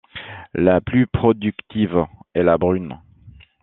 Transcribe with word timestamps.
La 0.55 0.81
plus 0.81 1.05
productive 1.05 2.07
est 2.33 2.41
la 2.41 2.57
brune. 2.57 2.97